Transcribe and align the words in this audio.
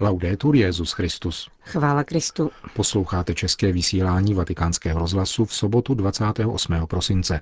Laudetur 0.00 0.56
Jezus 0.56 0.92
Christus. 0.92 1.48
Chvála 1.60 2.04
Kristu. 2.04 2.50
Posloucháte 2.74 3.34
české 3.34 3.72
vysílání 3.72 4.34
Vatikánského 4.34 5.00
rozhlasu 5.00 5.44
v 5.44 5.54
sobotu 5.54 5.94
28. 5.94 6.86
prosince. 6.86 7.40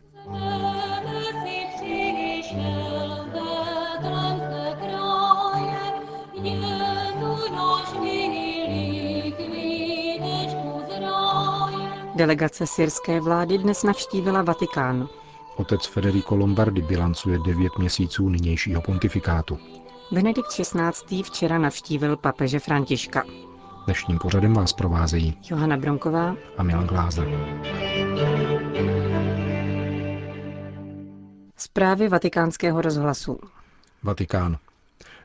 Delegace 12.14 12.66
syrské 12.66 13.20
vlády 13.20 13.58
dnes 13.58 13.82
navštívila 13.82 14.42
Vatikán. 14.42 15.08
Otec 15.56 15.86
Federico 15.86 16.36
Lombardi 16.36 16.82
bilancuje 16.82 17.38
devět 17.46 17.72
měsíců 17.78 18.28
nynějšího 18.28 18.82
pontifikátu. 18.82 19.58
Benedikt 20.12 20.48
XVI. 20.48 21.22
včera 21.22 21.58
navštívil 21.58 22.16
papeže 22.16 22.58
Františka. 22.58 23.24
Dnešním 23.84 24.18
pořadem 24.18 24.54
vás 24.54 24.72
provázejí 24.72 25.38
Johana 25.50 25.76
Bronková 25.76 26.36
a 26.56 26.62
Milan 26.62 26.86
Glázer. 26.86 27.28
Zprávy 31.56 32.08
vatikánského 32.08 32.82
rozhlasu. 32.82 33.38
Vatikán. 34.02 34.58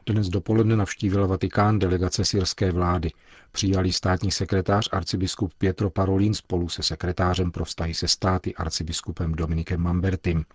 Dnes 0.06 0.30
dopoledne 0.30 0.76
navštívila 0.76 1.28
Vatikán 1.28 1.80
delegace 1.80 2.26
syrské 2.26 2.72
vlády. 2.72 3.12
Přijali 3.52 3.92
státní 3.94 4.32
sekretář 4.32 4.90
arcibiskup 4.92 5.54
Pietro 5.58 5.90
Parolin 5.90 6.34
spolu 6.34 6.70
se 6.70 6.84
sekretářem 6.84 7.52
pro 7.52 7.66
vztahy 7.66 7.94
se 7.94 8.08
státy 8.08 8.56
arcibiskupem 8.56 9.32
Dominikem 9.32 9.82
Mambertim. 9.82 10.46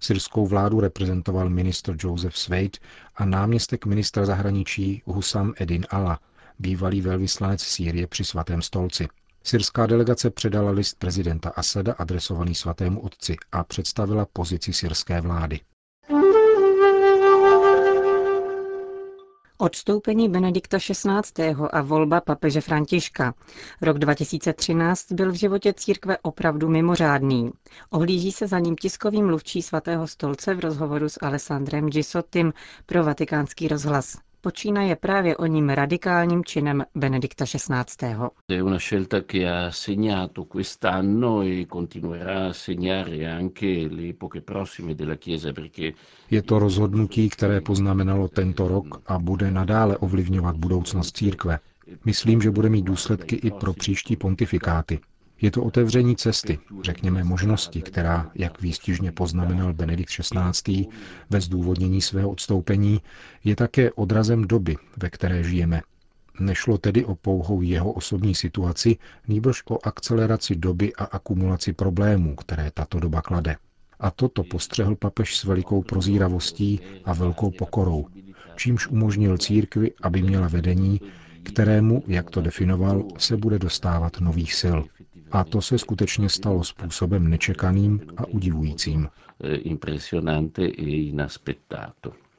Syrskou 0.00 0.46
vládu 0.46 0.80
reprezentoval 0.80 1.50
ministr 1.50 1.96
Joseph 1.98 2.36
Svejt 2.36 2.78
a 3.16 3.24
náměstek 3.24 3.86
ministra 3.86 4.24
zahraničí 4.24 5.02
Husam 5.06 5.54
Edin 5.56 5.86
Allah, 5.90 6.18
bývalý 6.58 7.00
velvyslanec 7.00 7.62
Sýrie 7.62 8.06
při 8.06 8.24
svatém 8.24 8.62
stolci. 8.62 9.08
Syrská 9.44 9.86
delegace 9.86 10.30
předala 10.30 10.70
list 10.70 10.98
prezidenta 10.98 11.50
Asada 11.50 11.92
adresovaný 11.92 12.54
svatému 12.54 13.00
otci 13.00 13.36
a 13.52 13.64
představila 13.64 14.26
pozici 14.32 14.72
syrské 14.72 15.20
vlády. 15.20 15.60
Odstoupení 19.62 20.28
Benedikta 20.28 20.78
XVI. 20.78 21.54
a 21.72 21.82
volba 21.82 22.20
papeže 22.20 22.60
Františka. 22.60 23.34
Rok 23.82 23.98
2013 23.98 25.12
byl 25.12 25.32
v 25.32 25.34
životě 25.34 25.72
církve 25.72 26.18
opravdu 26.22 26.68
mimořádný. 26.68 27.50
Ohlíží 27.90 28.32
se 28.32 28.46
za 28.46 28.58
ním 28.58 28.76
tiskový 28.76 29.22
mluvčí 29.22 29.62
svatého 29.62 30.06
stolce 30.06 30.54
v 30.54 30.60
rozhovoru 30.60 31.08
s 31.08 31.18
Alessandrem 31.22 31.88
Gisottim 31.90 32.52
pro 32.86 33.04
vatikánský 33.04 33.68
rozhlas 33.68 34.16
počínaje 34.42 34.96
právě 34.96 35.36
o 35.36 35.46
ním 35.46 35.68
radikálním 35.68 36.44
činem 36.44 36.84
Benedikta 36.94 37.44
XVI. 37.44 38.14
Je 38.48 38.62
una 38.62 38.78
scelta 38.78 39.20
che 39.20 39.38
ha 39.48 39.70
segnato 39.70 40.44
quest'anno 40.44 41.42
e 41.42 41.66
continuerà 41.66 42.46
a 42.48 42.52
segnare 42.52 43.26
anche 43.30 43.66
le 43.90 44.08
epoche 44.08 44.40
prossime 44.40 44.94
della 44.94 45.14
Chiesa 45.16 45.52
perché 45.52 45.92
Je 46.30 46.42
to 46.42 46.58
rozhodnutí, 46.58 47.28
které 47.28 47.60
poznamenalo 47.60 48.28
tento 48.28 48.68
rok 48.68 49.00
a 49.06 49.18
bude 49.18 49.50
nadále 49.50 49.96
ovlivňovat 49.98 50.56
budoucnost 50.56 51.16
církve. 51.16 51.58
Myslím, 52.04 52.40
že 52.42 52.50
bude 52.50 52.68
mít 52.68 52.82
důsledky 52.84 53.36
i 53.36 53.50
pro 53.50 53.72
příští 53.72 54.16
pontifikáty. 54.16 55.00
Je 55.42 55.50
to 55.50 55.64
otevření 55.64 56.16
cesty, 56.16 56.58
řekněme 56.82 57.24
možnosti, 57.24 57.82
která, 57.82 58.30
jak 58.34 58.62
výstižně 58.62 59.12
poznamenal 59.12 59.74
Benedikt 59.74 60.10
XVI. 60.10 60.86
ve 61.30 61.40
zdůvodnění 61.40 62.00
svého 62.00 62.30
odstoupení, 62.30 63.00
je 63.44 63.56
také 63.56 63.92
odrazem 63.92 64.44
doby, 64.44 64.76
ve 64.96 65.10
které 65.10 65.44
žijeme. 65.44 65.82
Nešlo 66.40 66.78
tedy 66.78 67.04
o 67.04 67.14
pouhou 67.14 67.62
jeho 67.62 67.92
osobní 67.92 68.34
situaci, 68.34 68.96
nýbrž 69.28 69.62
o 69.70 69.86
akceleraci 69.86 70.56
doby 70.56 70.94
a 70.94 71.04
akumulaci 71.04 71.72
problémů, 71.72 72.34
které 72.34 72.70
tato 72.74 73.00
doba 73.00 73.22
klade. 73.22 73.56
A 74.00 74.10
toto 74.10 74.44
postřehl 74.44 74.96
papež 74.96 75.36
s 75.36 75.44
velikou 75.44 75.82
prozíravostí 75.82 76.80
a 77.04 77.12
velkou 77.12 77.50
pokorou, 77.50 78.06
čímž 78.56 78.86
umožnil 78.88 79.38
církvi, 79.38 79.92
aby 80.02 80.22
měla 80.22 80.48
vedení, 80.48 81.00
kterému, 81.42 82.02
jak 82.06 82.30
to 82.30 82.40
definoval, 82.40 83.04
se 83.18 83.36
bude 83.36 83.58
dostávat 83.58 84.20
nových 84.20 84.54
sil. 84.62 84.78
A 85.32 85.44
to 85.44 85.62
se 85.62 85.78
skutečně 85.78 86.28
stalo 86.28 86.64
způsobem 86.64 87.28
nečekaným 87.28 88.00
a 88.16 88.26
udivujícím. 88.26 89.08
e 89.44 89.76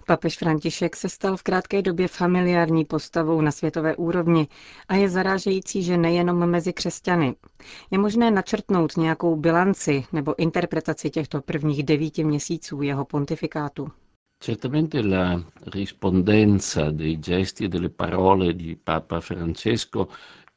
Papež 0.07 0.37
František 0.37 0.95
se 0.95 1.09
stal 1.09 1.37
v 1.37 1.43
krátké 1.43 1.81
době 1.81 2.07
familiární 2.07 2.85
postavou 2.85 3.41
na 3.41 3.51
světové 3.51 3.95
úrovni 3.95 4.47
a 4.87 4.95
je 4.95 5.09
zarážející, 5.09 5.83
že 5.83 5.97
nejenom 5.97 6.49
mezi 6.49 6.73
křesťany. 6.73 7.35
Je 7.91 7.97
možné 7.97 8.31
načrtnout 8.31 8.97
nějakou 8.97 9.35
bilanci 9.35 10.03
nebo 10.13 10.39
interpretaci 10.39 11.09
těchto 11.09 11.41
prvních 11.41 11.83
devíti 11.83 12.23
měsíců 12.23 12.81
jeho 12.81 13.05
pontifikátu. 13.05 13.87
Certamente 14.43 15.01
la 15.01 15.43
rispondenza 15.73 16.91
dei 16.91 17.15
gesti 17.15 17.65
e 17.65 17.67
delle 17.67 17.89
parole 17.89 18.53
di 18.53 18.75
Papa 18.75 19.19
Francesco 19.21 20.07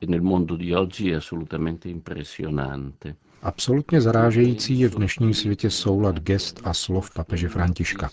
nel 0.04 0.20
mondo 0.20 0.56
di 0.56 0.72
oggi 0.72 1.10
è 1.10 1.14
assolutamente 1.14 1.88
impressionante. 1.88 3.16
Absolutně 3.42 4.00
zarážející 4.00 4.80
je 4.80 4.88
v 4.88 4.94
dnešním 4.94 5.34
světě 5.34 5.70
soulad 5.70 6.18
gest 6.18 6.60
a 6.64 6.74
slov 6.74 7.10
papeže 7.14 7.48
Františka. 7.48 8.10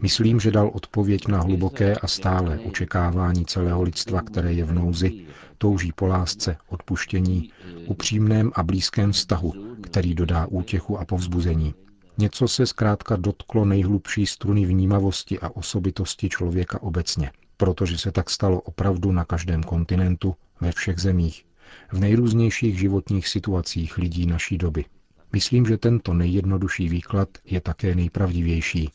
Myslím, 0.00 0.40
že 0.40 0.50
dal 0.50 0.70
odpověď 0.74 1.28
na 1.28 1.40
hluboké 1.40 1.94
a 1.94 2.06
stále 2.06 2.58
očekávání 2.58 3.44
celého 3.44 3.82
lidstva, 3.82 4.22
které 4.22 4.52
je 4.52 4.64
v 4.64 4.72
nouzi, 4.72 5.26
touží 5.58 5.92
po 5.92 6.06
lásce, 6.06 6.56
odpuštění, 6.68 7.50
upřímném 7.86 8.52
a 8.54 8.62
blízkém 8.62 9.12
vztahu, 9.12 9.76
který 9.82 10.14
dodá 10.14 10.46
útěchu 10.46 10.98
a 10.98 11.04
povzbuzení. 11.04 11.74
Něco 12.18 12.48
se 12.48 12.66
zkrátka 12.66 13.16
dotklo 13.16 13.64
nejhlubší 13.64 14.26
struny 14.26 14.66
vnímavosti 14.66 15.38
a 15.40 15.50
osobitosti 15.56 16.28
člověka 16.28 16.82
obecně, 16.82 17.30
protože 17.56 17.98
se 17.98 18.12
tak 18.12 18.30
stalo 18.30 18.60
opravdu 18.60 19.12
na 19.12 19.24
každém 19.24 19.62
kontinentu, 19.62 20.34
ve 20.62 20.72
všech 20.72 20.98
zemích, 20.98 21.44
v 21.92 21.98
nejrůznějších 21.98 22.78
životních 22.78 23.28
situacích 23.28 23.98
lidí 23.98 24.26
naší 24.26 24.58
doby. 24.58 24.84
Myslím, 25.32 25.66
že 25.66 25.78
tento 25.78 26.14
nejjednodušší 26.14 26.88
výklad 26.88 27.28
je 27.44 27.60
také 27.60 27.94
nejpravdivější, 27.94 28.90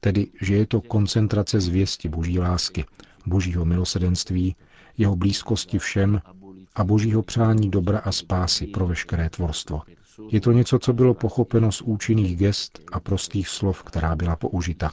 tedy, 0.00 0.26
že 0.40 0.54
je 0.54 0.66
to 0.66 0.80
koncentrace 0.80 1.60
zvěsti 1.60 2.08
boží 2.08 2.38
lásky, 2.38 2.84
božího 3.26 3.64
milosedenství, 3.64 4.56
jeho 4.98 5.16
blízkosti 5.16 5.78
všem 5.78 6.20
a 6.74 6.84
božího 6.84 7.22
přání 7.22 7.70
dobra 7.70 7.98
a 7.98 8.12
spásy 8.12 8.66
pro 8.66 8.86
veškeré 8.86 9.30
tvorstvo. 9.30 9.82
Je 10.30 10.40
to 10.40 10.52
něco, 10.52 10.78
co 10.78 10.92
bylo 10.92 11.14
pochopeno 11.14 11.72
z 11.72 11.82
účinných 11.82 12.36
gest 12.36 12.80
a 12.92 13.00
prostých 13.00 13.48
slov, 13.48 13.82
která 13.82 14.16
byla 14.16 14.36
použita, 14.36 14.90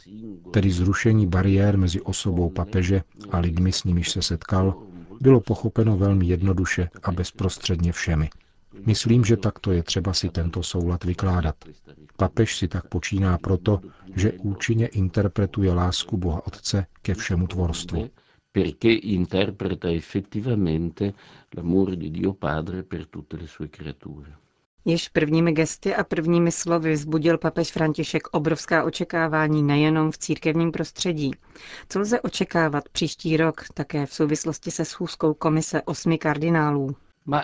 tedy 0.51 0.71
zrušení 0.71 1.27
bariér 1.27 1.77
mezi 1.77 2.01
osobou 2.01 2.49
papeže 2.49 3.01
a 3.31 3.39
lidmi, 3.39 3.71
s 3.71 3.83
nimiž 3.83 4.11
se 4.11 4.21
setkal, 4.21 4.75
bylo 5.21 5.41
pochopeno 5.41 5.97
velmi 5.97 6.25
jednoduše 6.25 6.89
a 7.03 7.11
bezprostředně 7.11 7.91
všemi. 7.91 8.29
Myslím, 8.85 9.25
že 9.25 9.37
takto 9.37 9.71
je 9.71 9.83
třeba 9.83 10.13
si 10.13 10.29
tento 10.29 10.63
soulad 10.63 11.03
vykládat. 11.03 11.55
Papež 12.17 12.57
si 12.57 12.67
tak 12.67 12.87
počíná 12.87 13.37
proto, 13.37 13.81
že 14.15 14.31
účinně 14.33 14.87
interpretuje 14.87 15.73
lásku 15.73 16.17
Boha 16.17 16.47
Otce 16.47 16.85
ke 17.01 17.13
všemu 17.13 17.47
tvorstvu. 17.47 18.09
interpreta 19.01 19.89
effettivamente 19.89 21.13
l'amore 21.57 21.95
di 21.95 22.09
Dio 22.09 22.33
Padre 22.33 22.83
per 22.83 23.05
tutte 23.07 23.37
le 23.37 23.47
sue 23.47 23.67
creature. 23.67 24.44
Již 24.87 25.09
prvními 25.09 25.51
gesty 25.51 25.95
a 25.95 26.03
prvními 26.03 26.51
slovy 26.51 26.93
vzbudil 26.93 27.37
papež 27.37 27.71
František 27.71 28.27
obrovská 28.31 28.83
očekávání 28.83 29.63
nejenom 29.63 30.11
v 30.11 30.17
církevním 30.17 30.71
prostředí. 30.71 31.31
Co 31.89 31.99
lze 31.99 32.21
očekávat 32.21 32.89
příští 32.89 33.37
rok 33.37 33.65
také 33.73 34.05
v 34.05 34.13
souvislosti 34.13 34.71
se 34.71 34.85
schůzkou 34.85 35.33
komise 35.33 35.81
osmi 35.81 36.17
kardinálů? 36.17 36.95
E 37.33 37.43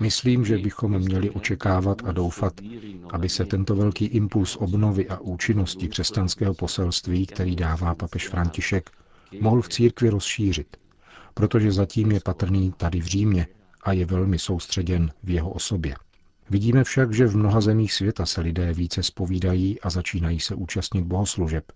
Myslím, 0.00 0.44
že 0.44 0.58
bychom 0.58 0.98
měli 0.98 1.30
očekávat 1.30 2.02
a 2.04 2.12
doufat, 2.12 2.52
aby 3.10 3.28
se 3.28 3.44
tento 3.44 3.74
velký 3.74 4.04
impuls 4.04 4.56
obnovy 4.56 5.08
a 5.08 5.18
účinnosti 5.20 5.88
křesťanského 5.88 6.54
poselství, 6.54 7.26
který 7.26 7.56
dává 7.56 7.94
papež 7.94 8.28
František, 8.28 8.90
mohl 9.40 9.62
v 9.62 9.68
církvi 9.68 10.08
rozšířit, 10.08 10.76
protože 11.34 11.72
zatím 11.72 12.12
je 12.12 12.20
patrný 12.20 12.72
tady 12.76 13.00
v 13.00 13.04
Římě 13.04 13.46
a 13.84 13.92
je 13.92 14.06
velmi 14.06 14.38
soustředěn 14.38 15.10
v 15.22 15.30
jeho 15.30 15.50
osobě. 15.50 15.94
Vidíme 16.50 16.84
však, 16.84 17.12
že 17.12 17.26
v 17.26 17.36
mnoha 17.36 17.60
zemích 17.60 17.92
světa 17.92 18.26
se 18.26 18.40
lidé 18.40 18.72
více 18.72 19.02
spovídají 19.02 19.80
a 19.80 19.90
začínají 19.90 20.40
se 20.40 20.54
účastnit 20.54 21.04
bohoslužeb. 21.04 21.72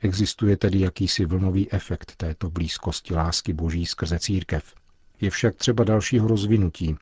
Existuje 0.00 0.56
tedy 0.56 0.80
jakýsi 0.80 1.24
vlnový 1.24 1.72
efekt 1.72 2.16
této 2.16 2.50
blízkosti 2.50 3.14
lásky 3.14 3.52
boží 3.52 3.86
skrze 3.86 4.18
církev. 4.18 4.74
Je 5.20 5.30
však 5.30 5.56
třeba 5.56 5.84
dalšího 5.84 6.28
rozvinutí 6.28 6.96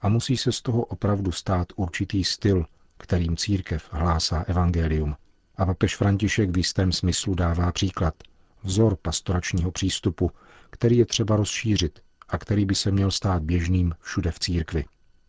a 0.00 0.08
musí 0.08 0.36
se 0.36 0.52
z 0.52 0.62
toho 0.62 0.84
opravdu 0.84 1.32
stát 1.32 1.66
určitý 1.76 2.24
styl, 2.24 2.66
kterým 2.98 3.36
církev 3.36 3.88
hlásá 3.90 4.44
evangelium. 4.48 5.16
A 5.56 5.66
papež 5.66 5.96
František 5.96 6.50
v 6.50 6.56
jistém 6.56 6.92
smyslu 6.92 7.34
dává 7.34 7.72
příklad. 7.72 8.14
vzor 8.62 8.96
pastoračního 8.96 9.70
přístupu, 9.70 10.30
který 10.70 10.96
je 10.96 11.06
třeba 11.06 11.36
rozšířit 11.36 12.00
a 12.30 12.38
který 12.38 12.64
by 12.64 12.74
se 12.74 12.90
měl 12.90 13.10
stát 13.10 13.42
běžným 13.42 13.94
všude 14.00 14.30
v 14.30 14.38
církvi. 14.38 14.84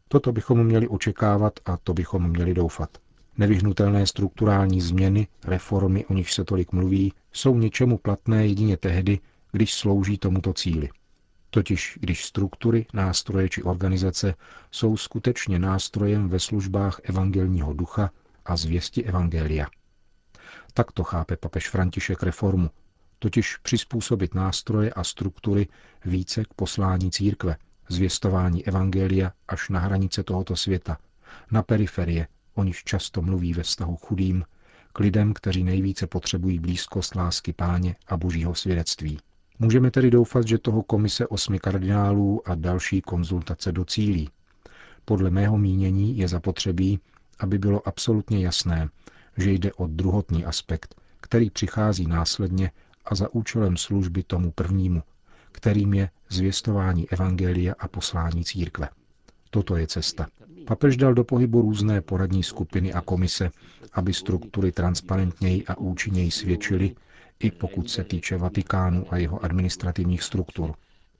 Toto 0.08 0.32
bychom 0.32 0.64
měli 0.64 0.88
očekávat 0.88 1.60
a 1.66 1.78
to 1.78 1.94
bychom 1.94 2.30
měli 2.30 2.54
doufat. 2.54 2.98
Nevyhnutelné 3.38 4.08
strukturální 4.08 4.82
změny, 4.82 5.28
reformy, 5.46 6.06
o 6.06 6.14
nich 6.14 6.32
se 6.34 6.44
tolik 6.44 6.72
mluví, 6.72 7.14
jsou 7.34 7.58
něčemu 7.58 7.98
platné 7.98 8.48
jedině 8.48 8.78
tehdy, 8.78 9.20
když 9.52 9.74
slouží 9.74 10.18
tomuto 10.18 10.54
cíli. 10.54 10.90
Totiž 11.50 11.98
když 12.02 12.26
struktury, 12.26 12.86
nástroje 12.94 13.50
či 13.50 13.64
organizace 13.64 14.36
jsou 14.72 14.98
skutečně 14.98 15.60
nástrojem 15.60 16.30
ve 16.30 16.40
službách 16.40 17.00
evangelního 17.04 17.74
ducha 17.74 18.12
a 18.46 18.56
zvěsti 18.58 19.04
evangelia. 19.04 19.68
Tak 20.74 20.92
to 20.92 21.04
chápe 21.04 21.38
papež 21.38 21.70
František 21.70 22.24
reformu, 22.24 22.70
totiž 23.22 23.58
přizpůsobit 23.58 24.36
nástroje 24.36 24.94
a 24.94 25.04
struktury 25.04 25.68
více 26.06 26.44
k 26.44 26.54
poslání 26.54 27.12
církve, 27.12 27.56
zvěstování 27.90 28.68
evangelia 28.68 29.32
až 29.48 29.70
na 29.70 29.80
hranice 29.80 30.24
tohoto 30.24 30.56
světa, 30.56 30.98
na 31.52 31.64
periferie, 31.64 32.28
o 32.54 32.64
níž 32.64 32.84
často 32.84 33.22
mluví 33.22 33.54
ve 33.54 33.64
vztahu 33.64 33.96
chudým, 33.96 34.44
k 34.94 35.00
lidem, 35.00 35.34
kteří 35.34 35.64
nejvíce 35.64 36.08
potřebují 36.08 36.60
blízkost 36.60 37.16
lásky 37.16 37.54
páně 37.54 37.96
a 38.08 38.18
božího 38.18 38.56
svědectví. 38.56 39.20
Můžeme 39.60 39.92
tedy 39.92 40.12
doufat, 40.12 40.48
že 40.48 40.58
toho 40.58 40.84
komise 40.84 41.28
osmi 41.28 41.60
kardinálů 41.60 42.42
a 42.46 42.56
další 42.56 43.02
konzultace 43.02 43.72
docílí. 43.72 44.30
Podle 45.06 45.30
mého 45.30 45.58
mínění 45.58 46.18
je 46.18 46.28
zapotřebí, 46.28 47.00
aby 47.40 47.58
bylo 47.58 47.88
absolutně 47.88 48.46
jasné, 48.46 48.90
že 49.38 49.52
jde 49.52 49.74
o 49.74 49.88
druhotný 49.88 50.46
aspekt, 50.46 50.96
který 51.22 51.50
přichází 51.50 52.08
následně 52.08 52.72
a 53.12 53.16
za 53.16 53.34
účelem 53.34 53.78
služby 53.78 54.24
tomu 54.24 54.52
prvnímu, 54.52 55.04
kterým 55.52 55.94
je 55.94 56.10
zvěstování 56.30 57.10
evangelia 57.10 57.74
a 57.80 57.88
poslání 57.88 58.44
církve. 58.44 58.90
Toto 59.50 59.76
je 59.78 59.88
cesta. 59.88 60.28
Papež 60.68 60.98
dal 60.98 61.14
do 61.14 61.24
pohybu 61.24 61.62
různé 61.62 62.02
poradní 62.02 62.44
skupiny 62.44 62.94
a 62.94 63.02
komise, 63.02 63.52
aby 63.94 64.14
struktury 64.14 64.72
transparentněji 64.72 65.66
a 65.68 65.78
účinněji 65.78 66.32
svědčily, 66.32 66.96
i 67.40 67.52
pokud 67.52 67.90
se 67.90 68.04
týče 68.04 68.38
Vatikánu 68.38 69.06
a 69.14 69.18
jeho 69.18 69.44
administrativních 69.46 70.24
struktur. 70.24 70.74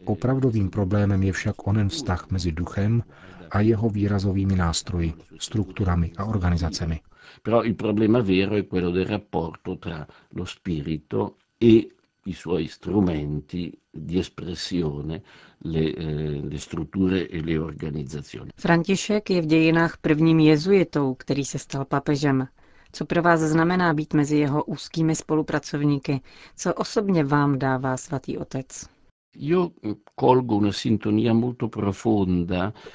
Opravdovým 0.06 0.70
problémem 0.70 1.24
je 1.24 1.34
však 1.34 1.68
onen 1.68 1.90
vztah 1.90 2.32
mezi 2.32 2.52
duchem 2.52 3.04
a 3.52 3.60
jeho 3.62 3.90
výrazovými 3.90 4.56
nástroji, 4.56 5.14
strukturami 5.40 6.12
a 6.18 6.26
organizacemi. 6.26 7.00
Però 7.44 7.64
il 7.64 7.76
problema 7.76 8.20
vero 8.22 8.56
è 8.56 8.68
quello 8.68 8.92
del 8.92 9.06
rapporto 9.08 9.76
tra 9.78 10.08
lo 10.36 10.46
spirito 10.46 11.36
e 11.62 11.88
i 12.26 12.34
suoi 12.34 12.68
strumenti 12.68 13.78
di 13.90 14.20
espressione, 14.20 15.22
le, 15.64 15.94
eh, 15.94 16.42
le 16.44 16.58
strutture 16.60 17.28
e 17.30 17.42
le 17.42 17.58
organizzazioni. 17.58 18.52
František 18.56 19.30
je 19.30 19.42
v 19.42 19.46
dějinách 19.46 19.98
prvním 19.98 20.40
jezuitou, 20.40 21.14
který 21.14 21.46
se 21.46 21.60
stal 21.60 21.86
papežem. 21.86 22.48
Co 22.92 23.06
pro 23.06 23.22
vás 23.22 23.40
znamená 23.40 23.94
být 23.94 24.14
mezi 24.14 24.38
jeho 24.38 24.64
úzkými 24.64 25.16
spolupracovníky? 25.16 26.22
Co 26.56 26.74
osobně 26.74 27.24
vám 27.24 27.60
dává 27.60 27.98
svatý 27.98 28.38
otec? 28.38 28.86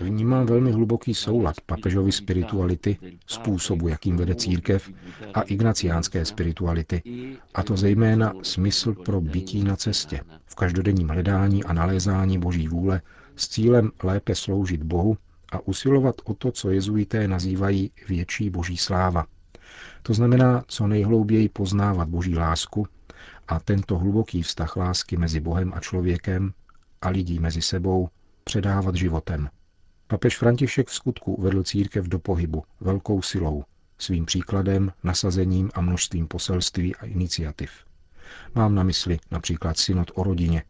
Vnímám 0.01 0.47
velmi 0.47 0.73
hluboký 0.73 1.15
soulad 1.15 1.57
papežovy 1.67 2.13
spirituality, 2.13 2.99
způsobu, 3.27 3.89
jakým 3.89 4.17
vede 4.17 4.35
církev, 4.35 4.91
a 5.35 5.41
ignaciánské 5.43 6.25
spirituality, 6.25 7.03
a 7.55 7.63
to 7.63 7.77
zejména 7.77 8.33
smysl 8.43 8.95
pro 8.95 9.21
bytí 9.21 9.65
na 9.65 9.77
cestě, 9.77 10.21
v 10.47 10.55
každodenním 10.55 11.09
hledání 11.09 11.65
a 11.65 11.73
nalézání 11.73 12.39
boží 12.39 12.69
vůle 12.69 13.01
s 13.37 13.49
cílem 13.49 13.91
lépe 14.03 14.35
sloužit 14.35 14.83
Bohu 14.83 15.17
a 15.53 15.69
usilovat 15.69 16.15
o 16.25 16.35
to, 16.35 16.53
co 16.53 16.71
jezuité 16.71 17.29
nazývají 17.29 17.91
větší 18.09 18.51
boží 18.51 18.77
sláva. 18.77 19.27
To 20.03 20.15
znamená 20.15 20.65
co 20.69 20.87
nejhlouběji 20.87 21.49
poznávat 21.49 22.09
boží 22.09 22.37
lásku 22.37 22.87
a 23.49 23.61
tento 23.61 23.99
hluboký 23.99 24.43
vztah 24.43 24.77
lásky 24.77 25.17
mezi 25.17 25.41
Bohem 25.41 25.73
a 25.75 25.81
člověkem 25.81 26.53
a 27.03 27.09
lidí 27.09 27.39
mezi 27.39 27.63
sebou 27.63 28.09
předávat 28.45 28.95
životem. 28.95 29.49
Papež 30.07 30.39
František 30.39 30.89
v 30.89 30.95
skutku 30.95 31.35
uvedl 31.35 31.63
církev 31.63 32.07
do 32.07 32.19
pohybu 32.19 32.65
velkou 32.81 33.23
silou, 33.23 33.65
svým 33.99 34.27
příkladem, 34.27 34.93
nasazením 35.03 35.71
a 35.75 35.81
množstvím 35.81 36.29
poselství 36.29 36.97
a 36.97 37.07
iniciativ. 37.07 37.71
Mám 38.55 38.75
na 38.75 38.83
mysli 38.83 39.19
například 39.31 39.79
synod 39.79 40.11
o 40.15 40.23
rodině, 40.23 40.63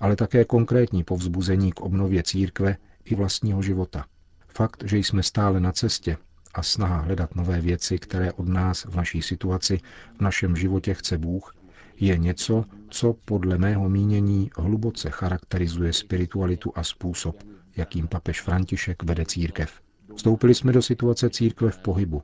ale 0.00 0.16
také 0.16 0.44
konkrétní 0.44 1.04
povzbuzení 1.04 1.72
k 1.72 1.80
obnově 1.80 2.22
církve 2.22 2.76
i 3.04 3.14
vlastního 3.14 3.62
života. 3.62 4.04
Fakt, 4.48 4.84
že 4.86 4.98
jsme 4.98 5.22
stále 5.22 5.60
na 5.60 5.72
cestě 5.72 6.16
a 6.54 6.62
snaha 6.62 7.00
hledat 7.00 7.34
nové 7.34 7.60
věci, 7.60 7.98
které 7.98 8.32
od 8.32 8.48
nás 8.48 8.84
v 8.84 8.96
naší 8.96 9.22
situaci, 9.22 9.80
v 10.18 10.20
našem 10.20 10.56
životě 10.56 10.94
chce 10.94 11.18
Bůh, 11.18 11.54
je 12.00 12.18
něco, 12.18 12.64
co 12.88 13.14
podle 13.24 13.58
mého 13.58 13.88
mínění 13.88 14.50
hluboce 14.56 15.10
charakterizuje 15.10 15.92
spiritualitu 15.92 16.72
a 16.74 16.84
způsob, 16.84 17.42
jakým 17.76 18.08
papež 18.08 18.40
František 18.40 19.02
vede 19.02 19.24
církev. 19.24 19.80
Vstoupili 20.16 20.54
jsme 20.54 20.72
do 20.72 20.82
situace 20.82 21.30
církve 21.30 21.70
v 21.70 21.78
pohybu. 21.78 22.22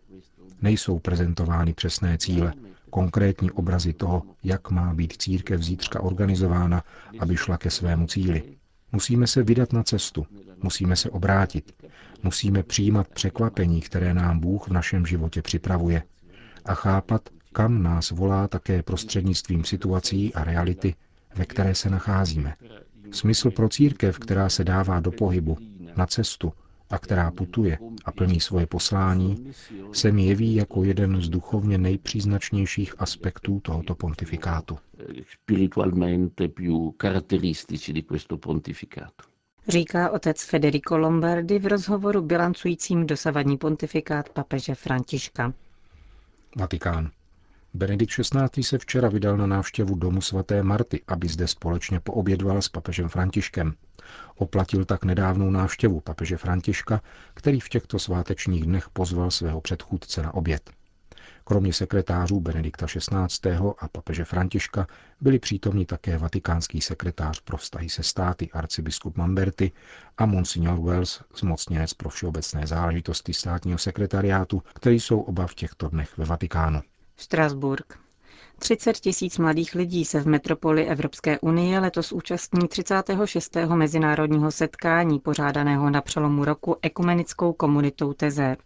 Nejsou 0.62 0.98
prezentovány 0.98 1.72
přesné 1.72 2.18
cíle, 2.18 2.52
konkrétní 2.90 3.50
obrazy 3.50 3.92
toho, 3.92 4.22
jak 4.44 4.70
má 4.70 4.94
být 4.94 5.22
církev 5.22 5.62
zítřka 5.62 6.02
organizována, 6.02 6.82
aby 7.18 7.36
šla 7.36 7.58
ke 7.58 7.70
svému 7.70 8.06
cíli. 8.06 8.42
Musíme 8.92 9.26
se 9.26 9.42
vydat 9.42 9.72
na 9.72 9.82
cestu, 9.82 10.26
musíme 10.62 10.96
se 10.96 11.10
obrátit, 11.10 11.72
musíme 12.22 12.62
přijímat 12.62 13.08
překvapení, 13.08 13.80
které 13.80 14.14
nám 14.14 14.40
Bůh 14.40 14.68
v 14.68 14.72
našem 14.72 15.06
životě 15.06 15.42
připravuje 15.42 16.02
a 16.64 16.74
chápat, 16.74 17.28
kam 17.52 17.82
nás 17.82 18.10
volá 18.10 18.48
také 18.48 18.82
prostřednictvím 18.82 19.64
situací 19.64 20.34
a 20.34 20.44
reality, 20.44 20.94
ve 21.34 21.46
které 21.46 21.74
se 21.74 21.90
nacházíme. 21.90 22.54
Smysl 23.10 23.50
pro 23.50 23.68
církev, 23.68 24.18
která 24.18 24.48
se 24.48 24.64
dává 24.64 25.00
do 25.00 25.10
pohybu, 25.12 25.58
na 25.96 26.06
cestu 26.06 26.52
a 26.90 26.98
která 26.98 27.30
putuje 27.30 27.78
a 28.04 28.12
plní 28.12 28.40
svoje 28.40 28.66
poslání, 28.66 29.52
se 29.92 30.12
mi 30.12 30.24
jeví 30.26 30.54
jako 30.54 30.84
jeden 30.84 31.20
z 31.22 31.28
duchovně 31.28 31.78
nejpříznačnějších 31.78 32.94
aspektů 32.98 33.60
tohoto 33.60 33.94
pontifikátu. 33.94 34.78
Říká 39.68 40.10
otec 40.10 40.44
Federico 40.44 40.98
Lombardi 40.98 41.58
v 41.58 41.66
rozhovoru 41.66 42.22
bilancujícím 42.22 43.06
dosavadní 43.06 43.58
pontifikát 43.58 44.28
papeže 44.28 44.74
Františka. 44.74 45.52
Vatikán. 46.56 47.10
Benedikt 47.74 48.12
XVI. 48.12 48.62
se 48.62 48.78
včera 48.78 49.08
vydal 49.08 49.36
na 49.36 49.46
návštěvu 49.46 49.94
domu 49.94 50.20
svaté 50.20 50.62
Marty, 50.62 51.00
aby 51.06 51.28
zde 51.28 51.48
společně 51.48 52.00
poobědval 52.00 52.62
s 52.62 52.68
papežem 52.68 53.08
Františkem. 53.08 53.74
Oplatil 54.36 54.84
tak 54.84 55.04
nedávnou 55.04 55.50
návštěvu 55.50 56.00
papeže 56.00 56.36
Františka, 56.36 57.02
který 57.34 57.60
v 57.60 57.68
těchto 57.68 57.98
svátečních 57.98 58.64
dnech 58.64 58.88
pozval 58.88 59.30
svého 59.30 59.60
předchůdce 59.60 60.22
na 60.22 60.34
oběd. 60.34 60.70
Kromě 61.44 61.72
sekretářů 61.72 62.40
Benedikta 62.40 62.86
XVI. 62.86 63.56
a 63.78 63.88
papeže 63.88 64.24
Františka 64.24 64.86
byli 65.20 65.38
přítomni 65.38 65.86
také 65.86 66.18
vatikánský 66.18 66.80
sekretář 66.80 67.40
pro 67.40 67.56
vztahy 67.56 67.88
se 67.88 68.02
státy 68.02 68.50
arcibiskup 68.50 69.16
Mamberty 69.16 69.72
a 70.18 70.26
monsignor 70.26 70.80
Wells, 70.80 71.22
zmocněnec 71.36 71.94
pro 71.94 72.10
všeobecné 72.10 72.66
záležitosti 72.66 73.32
státního 73.32 73.78
sekretariátu, 73.78 74.62
který 74.74 75.00
jsou 75.00 75.20
oba 75.20 75.46
v 75.46 75.54
těchto 75.54 75.88
dnech 75.88 76.18
ve 76.18 76.24
Vatikánu. 76.24 76.80
Strasburg. 77.22 77.98
30 78.58 78.92
tisíc 79.00 79.38
mladých 79.38 79.74
lidí 79.74 80.04
se 80.04 80.20
v 80.20 80.26
metropoli 80.26 80.86
Evropské 80.86 81.38
unie 81.38 81.78
letos 81.78 82.12
účastní 82.12 82.68
36. 82.68 83.56
mezinárodního 83.74 84.50
setkání 84.50 85.18
pořádaného 85.18 85.90
na 85.90 86.00
přelomu 86.00 86.44
roku 86.44 86.76
ekumenickou 86.82 87.52
komunitou 87.52 88.12
Teze. 88.12 88.56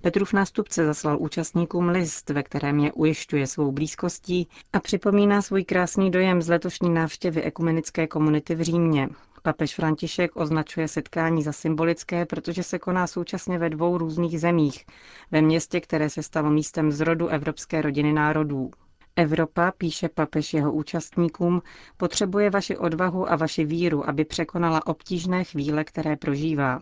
Petrův 0.00 0.32
nástupce 0.32 0.86
zaslal 0.86 1.16
účastníkům 1.20 1.88
list, 1.88 2.30
ve 2.30 2.42
kterém 2.42 2.78
je 2.80 2.92
ujišťuje 2.92 3.46
svou 3.46 3.72
blízkostí 3.72 4.48
a 4.72 4.80
připomíná 4.80 5.42
svůj 5.42 5.64
krásný 5.64 6.10
dojem 6.10 6.42
z 6.42 6.48
letošní 6.48 6.90
návštěvy 6.90 7.42
ekumenické 7.42 8.06
komunity 8.06 8.54
v 8.54 8.60
Římě. 8.62 9.08
Papež 9.46 9.74
František 9.74 10.36
označuje 10.36 10.88
setkání 10.88 11.42
za 11.42 11.52
symbolické, 11.52 12.26
protože 12.26 12.62
se 12.62 12.78
koná 12.78 13.06
současně 13.06 13.58
ve 13.58 13.70
dvou 13.70 13.98
různých 13.98 14.40
zemích, 14.40 14.84
ve 15.30 15.42
městě, 15.42 15.80
které 15.80 16.10
se 16.10 16.22
stalo 16.22 16.50
místem 16.50 16.92
zrodu 16.92 17.28
evropské 17.28 17.82
rodiny 17.82 18.12
národů. 18.12 18.70
Evropa, 19.16 19.72
píše 19.78 20.08
papež 20.08 20.54
jeho 20.54 20.72
účastníkům, 20.72 21.62
potřebuje 21.96 22.50
vaši 22.50 22.76
odvahu 22.76 23.32
a 23.32 23.36
vaši 23.36 23.64
víru, 23.64 24.08
aby 24.08 24.24
překonala 24.24 24.86
obtížné 24.86 25.44
chvíle, 25.44 25.84
které 25.84 26.16
prožívá. 26.16 26.80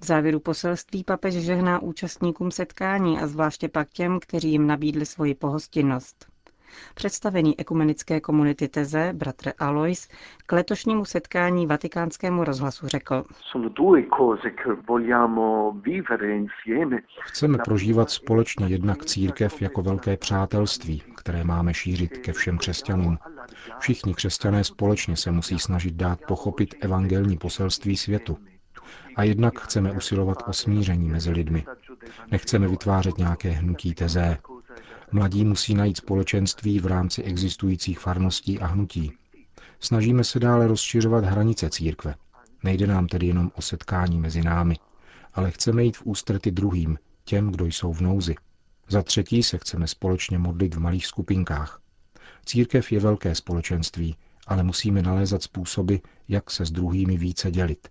V 0.00 0.04
závěru 0.06 0.40
poselství 0.40 1.04
papež 1.04 1.34
žehná 1.34 1.82
účastníkům 1.82 2.50
setkání 2.50 3.18
a 3.18 3.26
zvláště 3.26 3.68
pak 3.68 3.90
těm, 3.90 4.20
kteří 4.20 4.50
jim 4.52 4.66
nabídli 4.66 5.06
svoji 5.06 5.34
pohostinnost. 5.34 6.35
Představený 6.94 7.60
ekumenické 7.60 8.20
komunity 8.20 8.68
Teze, 8.68 9.12
bratr 9.12 9.52
Alois, 9.58 10.08
k 10.46 10.52
letošnímu 10.52 11.04
setkání 11.04 11.66
vatikánskému 11.66 12.44
rozhlasu 12.44 12.88
řekl. 12.88 13.24
Chceme 17.20 17.58
prožívat 17.64 18.10
společně 18.10 18.66
jednak 18.66 19.04
církev 19.04 19.62
jako 19.62 19.82
velké 19.82 20.16
přátelství, 20.16 21.02
které 21.16 21.44
máme 21.44 21.74
šířit 21.74 22.18
ke 22.18 22.32
všem 22.32 22.58
křesťanům. 22.58 23.18
Všichni 23.78 24.14
křesťané 24.14 24.64
společně 24.64 25.16
se 25.16 25.30
musí 25.30 25.58
snažit 25.58 25.94
dát 25.94 26.20
pochopit 26.28 26.74
evangelní 26.80 27.38
poselství 27.38 27.96
světu. 27.96 28.38
A 29.16 29.22
jednak 29.22 29.60
chceme 29.60 29.92
usilovat 29.92 30.38
o 30.48 30.52
smíření 30.52 31.08
mezi 31.08 31.30
lidmi. 31.30 31.64
Nechceme 32.30 32.68
vytvářet 32.68 33.18
nějaké 33.18 33.48
hnutí 33.50 33.94
tezé. 33.94 34.38
Mladí 35.12 35.44
musí 35.44 35.74
najít 35.74 35.96
společenství 35.96 36.80
v 36.80 36.86
rámci 36.86 37.22
existujících 37.22 37.98
farností 37.98 38.60
a 38.60 38.66
hnutí. 38.66 39.12
Snažíme 39.80 40.24
se 40.24 40.40
dále 40.40 40.66
rozšiřovat 40.66 41.24
hranice 41.24 41.70
církve. 41.70 42.14
Nejde 42.62 42.86
nám 42.86 43.06
tedy 43.06 43.26
jenom 43.26 43.50
o 43.54 43.62
setkání 43.62 44.18
mezi 44.18 44.42
námi, 44.42 44.76
ale 45.34 45.50
chceme 45.50 45.84
jít 45.84 45.96
v 45.96 46.06
ústrety 46.06 46.50
druhým, 46.50 46.98
těm, 47.24 47.50
kdo 47.50 47.66
jsou 47.66 47.92
v 47.92 48.00
nouzi. 48.00 48.34
Za 48.88 49.02
třetí 49.02 49.42
se 49.42 49.58
chceme 49.58 49.86
společně 49.86 50.38
modlit 50.38 50.74
v 50.74 50.80
malých 50.80 51.06
skupinkách. 51.06 51.80
Církev 52.44 52.92
je 52.92 53.00
velké 53.00 53.34
společenství, 53.34 54.16
ale 54.46 54.62
musíme 54.62 55.02
nalézat 55.02 55.42
způsoby, 55.42 55.94
jak 56.28 56.50
se 56.50 56.66
s 56.66 56.70
druhými 56.70 57.16
více 57.16 57.50
dělit. 57.50 57.88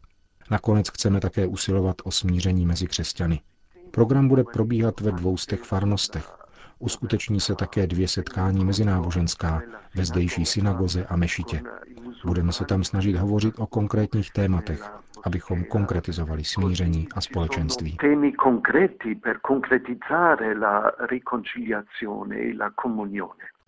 Nakonec 0.52 0.90
chceme 0.90 1.20
také 1.20 1.48
usilovat 1.48 1.96
o 2.04 2.12
smíření 2.12 2.66
mezi 2.66 2.88
křesťany. 2.88 3.42
Program 3.92 4.28
bude 4.28 4.44
probíhat 4.44 5.00
ve 5.00 5.12
dvoustech 5.12 5.64
farnostech. 5.64 6.45
Uskuteční 6.86 7.40
se 7.40 7.56
také 7.56 7.88
dvě 7.88 8.08
setkání 8.08 8.66
mezináboženská 8.66 9.62
ve 9.96 10.06
zdejší 10.06 10.46
synagoze 10.46 11.06
a 11.06 11.16
mešitě. 11.16 11.62
Budeme 12.26 12.52
se 12.52 12.66
tam 12.66 12.84
snažit 12.84 13.16
hovořit 13.16 13.56
o 13.58 13.68
konkrétních 13.68 14.32
tématech, 14.32 14.92
abychom 15.24 15.64
konkretizovali 15.64 16.44
smíření 16.44 17.08
a 17.16 17.22
společenství. 17.22 17.98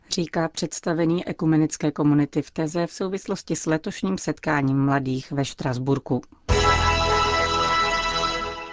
Říká 0.10 0.48
představený 0.48 1.28
ekumenické 1.28 1.92
komunity 1.92 2.42
v 2.42 2.52
Teze 2.52 2.88
v 2.88 2.92
souvislosti 2.92 3.56
s 3.56 3.66
letošním 3.66 4.18
setkáním 4.18 4.86
mladých 4.86 5.32
ve 5.32 5.46
Štrasburku. 5.46 6.22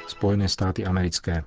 Spojené 0.07 0.49
státy 0.49 0.85
americké. 0.87 1.45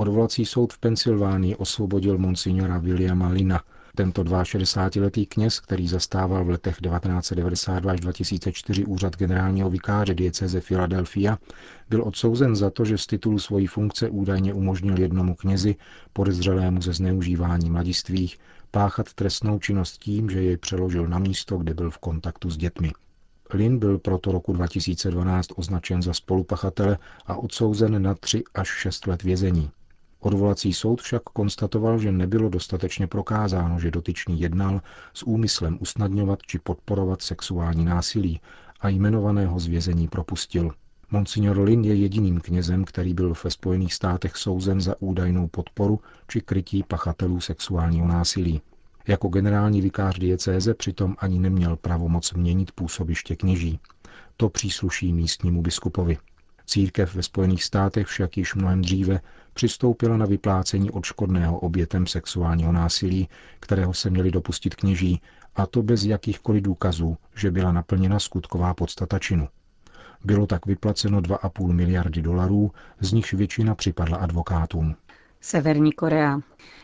Odvolací 0.00 0.46
soud 0.46 0.72
v 0.72 0.78
Pensylvánii 0.78 1.56
osvobodil 1.56 2.18
monsignora 2.18 2.78
Williama 2.78 3.28
Lina. 3.28 3.60
Tento 3.96 4.24
62-letý 4.24 5.26
kněz, 5.26 5.60
který 5.60 5.88
zastával 5.88 6.44
v 6.44 6.48
letech 6.48 6.76
1992 6.80 7.92
až 7.92 8.00
2004 8.00 8.84
úřad 8.84 9.16
generálního 9.16 9.70
vikáře 9.70 10.14
dieceze 10.14 10.60
Philadelphia, 10.60 11.38
byl 11.88 12.04
odsouzen 12.04 12.56
za 12.56 12.70
to, 12.70 12.84
že 12.84 12.98
z 12.98 13.06
titulu 13.06 13.38
svojí 13.38 13.66
funkce 13.66 14.08
údajně 14.08 14.54
umožnil 14.54 15.00
jednomu 15.00 15.34
knězi, 15.34 15.76
podezřelému 16.12 16.82
ze 16.82 16.92
zneužívání 16.92 17.70
mladistvých, 17.70 18.38
páchat 18.70 19.12
trestnou 19.14 19.58
činnost 19.58 19.98
tím, 19.98 20.30
že 20.30 20.42
jej 20.42 20.56
přeložil 20.56 21.06
na 21.06 21.18
místo, 21.18 21.56
kde 21.56 21.74
byl 21.74 21.90
v 21.90 21.98
kontaktu 21.98 22.50
s 22.50 22.56
dětmi. 22.56 22.92
Lin 23.54 23.78
byl 23.78 23.98
proto 23.98 24.32
roku 24.32 24.52
2012 24.52 25.48
označen 25.56 26.02
za 26.02 26.14
spolupachatele 26.14 26.98
a 27.26 27.36
odsouzen 27.36 28.02
na 28.02 28.14
3 28.14 28.42
až 28.54 28.68
6 28.68 29.06
let 29.06 29.22
vězení. 29.22 29.70
Odvolací 30.20 30.72
soud 30.72 31.02
však 31.02 31.22
konstatoval, 31.22 31.98
že 31.98 32.12
nebylo 32.12 32.48
dostatečně 32.48 33.06
prokázáno, 33.06 33.80
že 33.80 33.90
dotyčný 33.90 34.40
jednal 34.40 34.80
s 35.14 35.22
úmyslem 35.22 35.78
usnadňovat 35.80 36.42
či 36.42 36.58
podporovat 36.58 37.22
sexuální 37.22 37.84
násilí 37.84 38.40
a 38.80 38.88
jmenovaného 38.88 39.60
z 39.60 39.66
vězení 39.66 40.08
propustil. 40.08 40.70
Monsignor 41.10 41.58
Lin 41.58 41.84
je 41.84 41.94
jediným 41.94 42.40
knězem, 42.40 42.84
který 42.84 43.14
byl 43.14 43.34
ve 43.44 43.50
Spojených 43.50 43.94
státech 43.94 44.36
souzen 44.36 44.80
za 44.80 44.94
údajnou 45.00 45.48
podporu 45.48 46.00
či 46.28 46.40
krytí 46.40 46.82
pachatelů 46.82 47.40
sexuálního 47.40 48.08
násilí. 48.08 48.60
Jako 49.08 49.28
generální 49.28 49.80
vikář 49.80 50.18
diecéze 50.18 50.74
přitom 50.74 51.16
ani 51.18 51.38
neměl 51.38 51.76
pravomoc 51.76 52.32
měnit 52.32 52.72
působiště 52.72 53.36
kněží. 53.36 53.78
To 54.36 54.48
přísluší 54.48 55.12
místnímu 55.12 55.62
biskupovi. 55.62 56.18
Církev 56.70 57.14
ve 57.14 57.22
Spojených 57.22 57.64
státech 57.64 58.06
však 58.06 58.36
již 58.36 58.54
mnohem 58.54 58.82
dříve 58.82 59.20
přistoupila 59.54 60.16
na 60.16 60.26
vyplácení 60.26 60.90
odškodného 60.90 61.58
obětem 61.58 62.06
sexuálního 62.06 62.72
násilí, 62.72 63.28
kterého 63.60 63.94
se 63.94 64.10
měli 64.10 64.30
dopustit 64.30 64.74
kněží, 64.74 65.22
a 65.56 65.66
to 65.66 65.82
bez 65.82 66.04
jakýchkoliv 66.04 66.62
důkazů, 66.62 67.16
že 67.36 67.50
byla 67.50 67.72
naplněna 67.72 68.18
skutková 68.18 68.74
podstata 68.74 69.18
činu. 69.18 69.48
Bylo 70.24 70.46
tak 70.46 70.66
vyplaceno 70.66 71.20
2,5 71.20 71.72
miliardy 71.72 72.22
dolarů, 72.22 72.72
z 73.00 73.12
nichž 73.12 73.34
většina 73.34 73.74
připadla 73.74 74.18
advokátům. 74.18 74.96
Severní 75.42 75.92
Korea. 75.92 76.40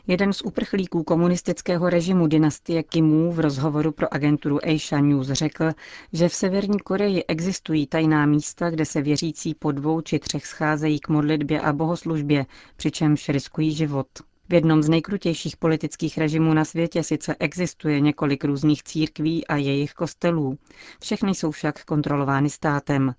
Jeden 0.06 0.32
z 0.32 0.42
uprchlíků 0.42 1.02
komunistického 1.02 1.90
režimu 1.90 2.26
dynastie 2.26 2.82
Kimů 2.82 3.32
v 3.32 3.40
rozhovoru 3.40 3.92
pro 3.92 4.14
agenturu 4.14 4.58
Asia 4.64 5.00
News 5.00 5.26
řekl, 5.26 5.70
že 6.12 6.28
v 6.28 6.34
Severní 6.34 6.78
Koreji 6.78 7.24
existují 7.24 7.86
tajná 7.86 8.26
místa, 8.26 8.70
kde 8.70 8.84
se 8.84 9.02
věřící 9.02 9.54
po 9.54 9.72
dvou 9.72 10.00
či 10.00 10.18
třech 10.18 10.46
scházejí 10.46 11.00
k 11.00 11.08
modlitbě 11.08 11.60
a 11.60 11.72
bohoslužbě, 11.72 12.46
přičemž 12.76 13.28
riskují 13.28 13.72
život. 13.74 14.06
V 14.48 14.54
jednom 14.54 14.82
z 14.82 14.88
nejkrutějších 14.88 15.56
politických 15.56 16.18
režimů 16.18 16.54
na 16.54 16.64
světě 16.64 17.02
sice 17.02 17.36
existuje 17.40 18.00
několik 18.00 18.44
různých 18.44 18.82
církví 18.82 19.46
a 19.46 19.56
jejich 19.56 19.92
kostelů. 19.92 20.58
Všechny 21.00 21.34
jsou 21.34 21.50
však 21.50 21.84
kontrolovány 21.84 22.50
státem. 22.50 23.14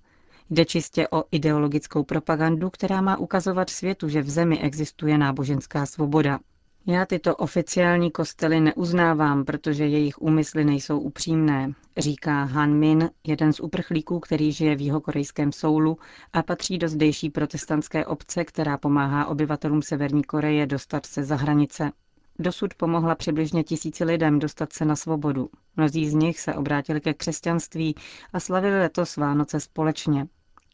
Jde 0.50 0.64
čistě 0.64 1.08
o 1.08 1.24
ideologickou 1.30 2.04
propagandu, 2.04 2.70
která 2.70 3.00
má 3.00 3.16
ukazovat 3.16 3.70
světu, 3.70 4.08
že 4.08 4.22
v 4.22 4.30
zemi 4.30 4.60
existuje 4.60 5.18
náboženská 5.18 5.86
svoboda. 5.86 6.38
Já 6.86 7.06
tyto 7.06 7.36
oficiální 7.36 8.10
kostely 8.10 8.60
neuznávám, 8.60 9.44
protože 9.44 9.86
jejich 9.86 10.22
úmysly 10.22 10.64
nejsou 10.64 10.98
upřímné, 10.98 11.72
říká 11.96 12.44
Han 12.44 12.74
Min, 12.74 13.10
jeden 13.26 13.52
z 13.52 13.60
uprchlíků, 13.60 14.20
který 14.20 14.52
žije 14.52 14.76
v 14.76 14.80
jihokorejském 14.80 15.52
Soulu 15.52 15.98
a 16.32 16.42
patří 16.42 16.78
do 16.78 16.88
zdejší 16.88 17.30
protestantské 17.30 18.06
obce, 18.06 18.44
která 18.44 18.78
pomáhá 18.78 19.26
obyvatelům 19.26 19.82
Severní 19.82 20.22
Koreje 20.24 20.66
dostat 20.66 21.06
se 21.06 21.24
za 21.24 21.36
hranice. 21.36 21.92
Dosud 22.38 22.74
pomohla 22.74 23.14
přibližně 23.14 23.64
tisíci 23.64 24.04
lidem 24.04 24.38
dostat 24.38 24.72
se 24.72 24.84
na 24.84 24.96
svobodu. 24.96 25.50
Mnozí 25.76 26.08
z 26.08 26.14
nich 26.14 26.40
se 26.40 26.54
obrátili 26.54 27.00
ke 27.00 27.14
křesťanství 27.14 27.94
a 28.32 28.40
slavili 28.40 28.78
letos 28.80 29.16
Vánoce 29.16 29.60
společně. 29.60 30.26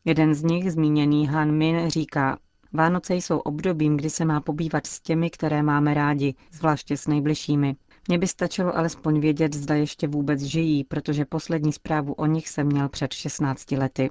Jeden 0.04 0.34
z 0.34 0.42
nich, 0.42 0.72
zmíněný 0.72 1.26
Han 1.26 1.52
Min, 1.52 1.90
říká, 1.90 2.38
Vánoce 2.72 3.14
jsou 3.14 3.38
obdobím, 3.38 3.96
kdy 3.96 4.10
se 4.10 4.24
má 4.24 4.40
pobývat 4.40 4.86
s 4.86 5.00
těmi, 5.00 5.30
které 5.30 5.62
máme 5.62 5.94
rádi, 5.94 6.34
zvláště 6.52 6.96
s 6.96 7.06
nejbližšími. 7.06 7.76
Mně 8.08 8.18
by 8.18 8.26
stačilo 8.26 8.76
alespoň 8.76 9.20
vědět, 9.20 9.54
zda 9.54 9.74
ještě 9.74 10.08
vůbec 10.08 10.40
žijí, 10.40 10.84
protože 10.84 11.24
poslední 11.24 11.72
zprávu 11.72 12.12
o 12.12 12.26
nich 12.26 12.48
jsem 12.48 12.66
měl 12.66 12.88
před 12.88 13.12
16 13.12 13.70
lety. 13.72 14.10